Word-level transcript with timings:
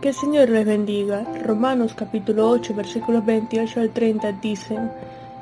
Que 0.00 0.08
el 0.08 0.14
Señor 0.14 0.48
les 0.48 0.64
bendiga. 0.64 1.26
Romanos 1.44 1.92
capítulo 1.94 2.48
8 2.48 2.72
versículos 2.74 3.22
28 3.26 3.80
al 3.80 3.90
30 3.90 4.32
dicen, 4.40 4.90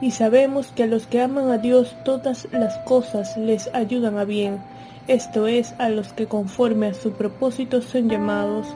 y 0.01 0.11
sabemos 0.11 0.73
que 0.75 0.83
a 0.83 0.89
los 0.89 1.07
que 1.07 1.21
aman 1.21 1.49
a 1.53 1.59
Dios 1.59 1.95
todas 2.05 2.49
las 2.51 2.77
cosas 2.79 3.37
les 3.37 3.73
ayudan 3.73 4.19
a 4.19 4.25
bien, 4.25 4.59
esto 5.07 5.47
es, 5.47 5.77
a 5.79 5.91
los 5.91 6.13
que 6.13 6.27
conforme 6.27 6.89
a 6.89 6.95
su 6.95 7.13
propósito 7.13 7.83
son 7.83 8.09
llamados, 8.11 8.67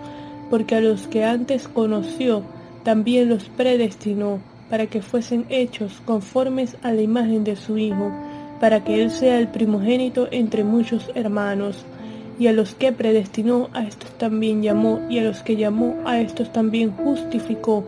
porque 0.51 0.77
a 0.77 0.81
los 0.81 1.09
que 1.09 1.25
antes 1.25 1.67
conoció 1.67 2.45
también 2.85 3.29
los 3.29 3.49
predestinó 3.49 4.39
para 4.71 4.87
que 4.87 5.03
fuesen 5.03 5.47
hechos 5.49 6.01
conformes 6.05 6.77
a 6.85 6.93
la 6.93 7.03
imagen 7.03 7.43
de 7.43 7.57
su 7.57 7.77
Hijo, 7.77 8.13
para 8.61 8.85
que 8.85 9.03
Él 9.03 9.11
sea 9.11 9.41
el 9.41 9.49
primogénito 9.49 10.29
entre 10.31 10.63
muchos 10.63 11.11
hermanos 11.17 11.85
y 12.43 12.49
a 12.49 12.53
los 12.53 12.75
que 12.75 12.91
predestinó 12.91 13.69
a 13.73 13.85
estos 13.85 14.11
también 14.19 14.65
llamó, 14.65 15.01
y 15.09 15.21
a 15.21 15.23
los 15.23 15.45
que 15.45 15.55
llamó 15.55 15.95
a 16.05 16.19
estos 16.19 16.53
también 16.53 16.91
justificó, 16.91 17.85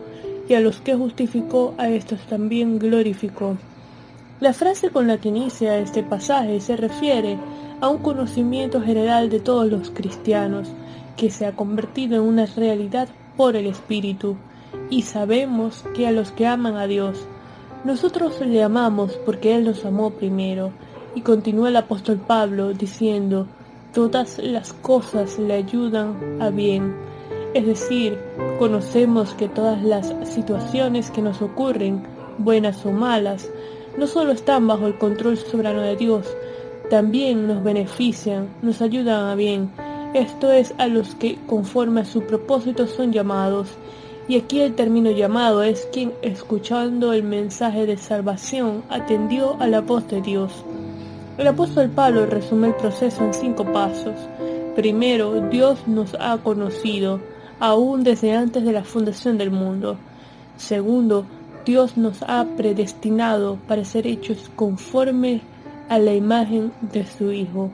y 0.47 0.53
a 0.53 0.61
los 0.61 0.79
que 0.79 0.95
justificó 0.95 1.73
a 1.77 1.89
estos 1.89 2.21
también 2.21 2.79
glorificó. 2.79 3.57
La 4.39 4.53
frase 4.53 4.91
con 4.91 5.07
la 5.07 5.17
que 5.17 5.27
inicia 5.27 5.77
este 5.79 6.03
pasaje 6.03 6.61
se 6.61 6.77
refiere 6.77 7.37
a 7.81 7.89
un 7.89 7.97
conocimiento 7.97 8.79
general 8.79 9.29
de 9.29 9.41
todos 9.41 9.69
los 9.69 9.89
cristianos, 9.89 10.69
que 11.17 11.31
se 11.31 11.45
ha 11.45 11.51
convertido 11.51 12.15
en 12.15 12.21
una 12.21 12.45
realidad 12.45 13.09
por 13.35 13.57
el 13.57 13.65
Espíritu, 13.65 14.37
y 14.89 15.01
sabemos 15.01 15.83
que 15.93 16.07
a 16.07 16.13
los 16.13 16.31
que 16.31 16.47
aman 16.47 16.77
a 16.77 16.87
Dios, 16.87 17.27
nosotros 17.83 18.39
le 18.39 18.63
amamos 18.63 19.19
porque 19.25 19.53
Él 19.53 19.65
nos 19.65 19.83
amó 19.83 20.11
primero, 20.11 20.71
y 21.13 21.19
continúa 21.19 21.67
el 21.67 21.75
apóstol 21.75 22.21
Pablo 22.25 22.71
diciendo, 22.71 23.47
todas 23.95 24.39
las 24.39 24.73
cosas 24.73 25.39
le 25.39 25.53
ayudan 25.53 26.41
a 26.41 26.49
bien. 26.49 26.93
Es 27.53 27.65
decir, 27.65 28.19
conocemos 28.59 29.33
que 29.35 29.47
todas 29.47 29.81
las 29.81 30.13
situaciones 30.25 31.09
que 31.09 31.21
nos 31.21 31.41
ocurren, 31.41 32.03
buenas 32.37 32.85
o 32.85 32.91
malas, 32.91 33.49
no 33.97 34.05
solo 34.05 34.33
están 34.33 34.67
bajo 34.67 34.87
el 34.87 34.97
control 34.97 35.37
soberano 35.37 35.79
de 35.79 35.95
Dios, 35.95 36.27
también 36.89 37.47
nos 37.47 37.63
benefician, 37.63 38.49
nos 38.61 38.81
ayudan 38.81 39.29
a 39.29 39.35
bien. 39.35 39.71
Esto 40.13 40.51
es 40.51 40.73
a 40.77 40.87
los 40.87 41.15
que 41.15 41.37
conforme 41.47 42.01
a 42.01 42.05
su 42.05 42.21
propósito 42.21 42.87
son 42.87 43.13
llamados. 43.13 43.69
Y 44.27 44.37
aquí 44.37 44.59
el 44.59 44.75
término 44.75 45.11
llamado 45.11 45.63
es 45.63 45.87
quien, 45.93 46.11
escuchando 46.21 47.13
el 47.13 47.23
mensaje 47.23 47.85
de 47.85 47.95
salvación, 47.95 48.83
atendió 48.89 49.55
a 49.61 49.67
la 49.67 49.79
voz 49.79 50.05
de 50.09 50.21
Dios. 50.21 50.65
El 51.37 51.47
apóstol 51.47 51.89
Pablo 51.89 52.25
resume 52.25 52.67
el 52.67 52.75
proceso 52.75 53.21
en 53.25 53.33
cinco 53.33 53.65
pasos. 53.65 54.15
Primero, 54.73 55.49
Dios 55.49 55.85
nos 55.85 56.15
ha 56.17 56.37
conocido, 56.37 57.19
aún 57.59 58.05
desde 58.05 58.33
antes 58.33 58.63
de 58.63 58.71
la 58.71 58.85
fundación 58.85 59.37
del 59.37 59.51
mundo. 59.51 59.97
Segundo, 60.55 61.25
Dios 61.65 61.97
nos 61.97 62.23
ha 62.23 62.45
predestinado 62.55 63.57
para 63.67 63.83
ser 63.83 64.07
hechos 64.07 64.49
conforme 64.55 65.41
a 65.89 65.99
la 65.99 66.13
imagen 66.13 66.71
de 66.93 67.05
su 67.05 67.33
Hijo. 67.33 67.69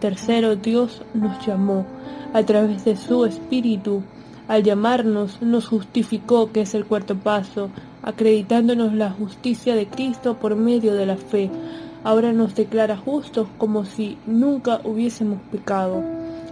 Tercero, 0.00 0.56
Dios 0.56 1.00
nos 1.14 1.46
llamó 1.46 1.86
a 2.34 2.42
través 2.42 2.84
de 2.84 2.94
su 2.96 3.24
Espíritu. 3.24 4.02
Al 4.48 4.64
llamarnos, 4.64 5.40
nos 5.40 5.66
justificó, 5.66 6.52
que 6.52 6.60
es 6.60 6.74
el 6.74 6.84
cuarto 6.84 7.16
paso, 7.16 7.70
acreditándonos 8.02 8.92
la 8.92 9.10
justicia 9.10 9.74
de 9.74 9.86
Cristo 9.86 10.34
por 10.34 10.56
medio 10.56 10.94
de 10.94 11.06
la 11.06 11.16
fe 11.16 11.50
ahora 12.04 12.32
nos 12.32 12.54
declara 12.54 12.96
justos 12.96 13.48
como 13.58 13.84
si 13.84 14.18
nunca 14.26 14.80
hubiésemos 14.84 15.40
pecado. 15.50 16.02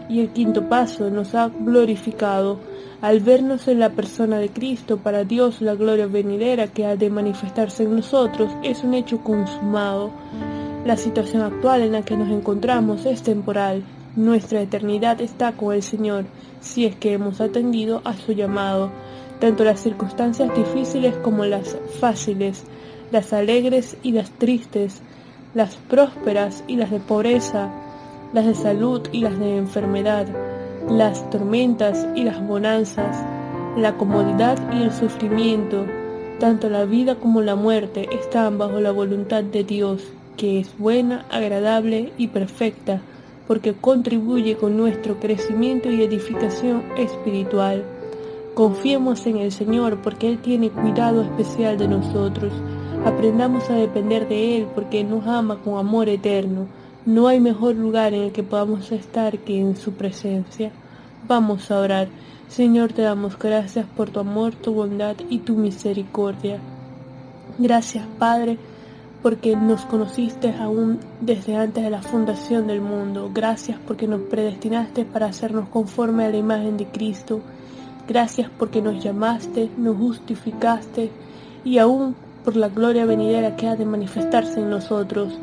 Y 0.09 0.21
el 0.21 0.31
quinto 0.31 0.69
paso 0.69 1.11
nos 1.11 1.35
ha 1.35 1.49
glorificado 1.49 2.59
al 3.03 3.21
vernos 3.21 3.69
en 3.69 3.79
la 3.79 3.91
persona 3.91 4.39
de 4.39 4.49
Cristo 4.49 4.97
para 4.97 5.25
Dios 5.25 5.61
la 5.61 5.75
gloria 5.75 6.07
venidera 6.07 6.69
que 6.69 6.87
ha 6.87 6.97
de 6.97 7.11
manifestarse 7.11 7.83
en 7.83 7.97
nosotros 7.97 8.51
es 8.63 8.83
un 8.85 8.95
hecho 8.95 9.19
consumado. 9.23 10.11
La 10.87 10.97
situación 10.97 11.43
actual 11.43 11.83
en 11.83 11.93
la 11.93 12.03
que 12.03 12.17
nos 12.17 12.31
encontramos 12.31 13.05
es 13.05 13.23
temporal. 13.23 13.83
Nuestra 14.15 14.63
eternidad 14.63 15.21
está 15.21 15.53
con 15.53 15.75
el 15.75 15.83
Señor 15.83 16.25
si 16.61 16.87
es 16.87 16.97
que 16.97 17.13
hemos 17.13 17.41
atendido 17.41 18.01
a 18.05 18.15
su 18.15 18.33
llamado. 18.33 18.91
Tanto 19.41 19.65
las 19.65 19.81
circunstancias 19.81 20.55
difíciles 20.57 21.15
como 21.17 21.45
las 21.45 21.77
fáciles, 22.01 22.65
las 23.13 23.35
alegres 23.35 23.99
y 24.03 24.13
las 24.13 24.31
tristes, 24.31 25.03
las 25.57 25.75
prósperas 25.89 26.63
y 26.67 26.77
las 26.77 26.91
de 26.91 27.01
pobreza, 27.01 27.71
las 28.35 28.45
de 28.45 28.55
salud 28.55 29.01
y 29.11 29.21
las 29.21 29.39
de 29.39 29.57
enfermedad, 29.57 30.27
las 30.91 31.31
tormentas 31.31 32.07
y 32.15 32.25
las 32.25 32.47
bonanzas, 32.47 33.25
la 33.75 33.97
comodidad 33.97 34.59
y 34.75 34.83
el 34.83 34.93
sufrimiento, 34.93 35.87
tanto 36.41 36.69
la 36.69 36.85
vida 36.85 37.15
como 37.15 37.41
la 37.41 37.57
muerte 37.57 38.07
están 38.13 38.59
bajo 38.59 38.81
la 38.81 38.93
voluntad 38.93 39.43
de 39.45 39.65
Dios, 39.65 40.03
que 40.37 40.61
es 40.61 40.77
buena, 40.77 41.25
agradable 41.31 42.13
y 42.19 42.27
perfecta, 42.27 43.01
porque 43.47 43.73
contribuye 43.73 44.59
con 44.59 44.77
nuestro 44.77 45.19
crecimiento 45.19 45.91
y 45.91 46.03
edificación 46.03 46.83
espiritual. 46.99 47.83
Confiemos 48.53 49.27
en 49.27 49.39
el 49.39 49.53
Señor 49.53 50.03
porque 50.03 50.29
Él 50.29 50.39
tiene 50.39 50.69
cuidado 50.69 51.23
especial 51.23 51.79
de 51.79 51.89
nosotros 51.89 52.53
Aprendamos 53.07 53.71
a 53.71 53.75
depender 53.75 54.27
de 54.27 54.57
Él 54.57 54.67
porque 54.75 55.05
nos 55.05 55.29
ama 55.29 55.61
con 55.63 55.79
amor 55.79 56.09
eterno. 56.09 56.67
No 57.05 57.29
hay 57.29 57.39
mejor 57.39 57.77
lugar 57.77 58.15
en 58.15 58.23
el 58.25 58.33
que 58.33 58.43
podamos 58.43 58.91
estar 58.91 59.39
que 59.39 59.61
en 59.61 59.77
su 59.77 59.93
presencia. 59.93 60.73
Vamos 61.29 61.71
a 61.71 61.79
orar. 61.79 62.09
Señor, 62.49 62.93
te 62.93 63.03
damos 63.03 63.39
gracias 63.39 63.87
por 63.97 64.11
tu 64.11 64.19
amor, 64.19 64.57
tu 64.57 64.75
bondad 64.75 65.15
y 65.31 65.39
tu 65.39 65.55
misericordia. 65.55 66.59
Gracias, 67.59 68.05
Padre, 68.19 68.59
porque 69.23 69.55
nos 69.55 69.85
conociste 69.85 70.53
aún 70.59 70.99
desde 71.21 71.55
antes 71.55 71.85
de 71.85 71.91
la 71.91 72.03
fundación 72.03 72.67
del 72.67 72.81
mundo. 72.81 73.31
Gracias 73.33 73.79
porque 73.87 74.09
nos 74.09 74.23
predestinaste 74.23 75.05
para 75.05 75.27
hacernos 75.27 75.69
conforme 75.69 76.25
a 76.25 76.31
la 76.31 76.39
imagen 76.39 76.77
de 76.77 76.87
Cristo. 76.87 77.41
Gracias 78.09 78.51
porque 78.59 78.83
nos 78.83 79.01
llamaste, 79.03 79.71
nos 79.79 79.97
justificaste 79.97 81.13
y 81.65 81.79
aún 81.79 82.17
por 82.47 82.55
la 82.55 82.69
gloria 82.69 83.07
venidera 83.07 83.57
que 83.57 83.67
ha 83.67 83.75
de 83.75 83.85
manifestarse 83.85 84.61
en 84.61 84.71
nosotros. 84.71 85.37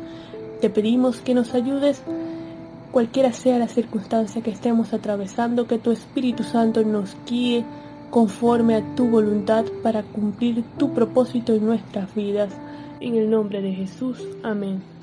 Te 0.62 0.70
pedimos 0.70 1.20
que 1.20 1.34
nos 1.34 1.52
ayudes, 1.52 2.02
cualquiera 2.92 3.30
sea 3.34 3.58
la 3.58 3.68
circunstancia 3.68 4.40
que 4.40 4.50
estemos 4.50 4.94
atravesando, 4.94 5.66
que 5.66 5.76
tu 5.76 5.90
Espíritu 5.90 6.44
Santo 6.44 6.82
nos 6.82 7.14
guíe 7.28 7.62
conforme 8.08 8.74
a 8.76 8.94
tu 8.94 9.06
voluntad 9.06 9.66
para 9.82 10.02
cumplir 10.02 10.64
tu 10.78 10.94
propósito 10.94 11.52
en 11.52 11.66
nuestras 11.66 12.14
vidas. 12.14 12.54
En 13.00 13.16
el 13.16 13.28
nombre 13.28 13.60
de 13.60 13.74
Jesús. 13.74 14.26
Amén. 14.42 14.93